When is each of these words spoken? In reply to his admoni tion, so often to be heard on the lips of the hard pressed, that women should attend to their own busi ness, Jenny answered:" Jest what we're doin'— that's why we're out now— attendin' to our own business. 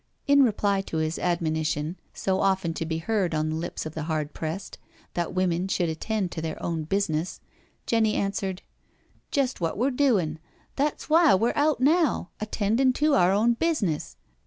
In 0.25 0.41
reply 0.41 0.81
to 0.81 0.97
his 0.97 1.19
admoni 1.19 1.63
tion, 1.63 1.95
so 2.11 2.39
often 2.41 2.73
to 2.73 2.87
be 2.87 2.97
heard 2.97 3.35
on 3.35 3.49
the 3.49 3.55
lips 3.55 3.85
of 3.85 3.93
the 3.93 4.05
hard 4.09 4.33
pressed, 4.33 4.79
that 5.13 5.35
women 5.35 5.67
should 5.67 5.89
attend 5.89 6.31
to 6.31 6.41
their 6.41 6.59
own 6.63 6.87
busi 6.87 7.09
ness, 7.11 7.39
Jenny 7.85 8.15
answered:" 8.15 8.63
Jest 9.29 9.61
what 9.61 9.77
we're 9.77 9.91
doin'— 9.91 10.39
that's 10.75 11.07
why 11.07 11.35
we're 11.35 11.53
out 11.55 11.81
now— 11.81 12.29
attendin' 12.39 12.93
to 12.93 13.13
our 13.13 13.31
own 13.31 13.53
business. 13.53 14.17